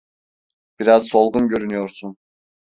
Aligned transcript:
Biraz 0.79 1.07
solgun 1.09 1.47
görünüyorsun. 1.47 2.17